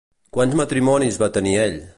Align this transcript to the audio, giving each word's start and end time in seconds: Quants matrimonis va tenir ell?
Quants 0.37 0.57
matrimonis 0.61 1.21
va 1.25 1.31
tenir 1.37 1.57
ell? 1.69 1.81